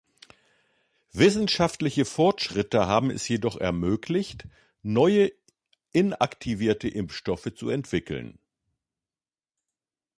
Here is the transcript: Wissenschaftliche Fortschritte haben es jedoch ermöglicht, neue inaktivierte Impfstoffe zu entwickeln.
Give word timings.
Wissenschaftliche 1.13 2.05
Fortschritte 2.05 2.87
haben 2.87 3.11
es 3.11 3.27
jedoch 3.27 3.57
ermöglicht, 3.57 4.47
neue 4.81 5.31
inaktivierte 5.91 6.87
Impfstoffe 6.89 7.51
zu 7.53 7.69
entwickeln. 7.69 8.39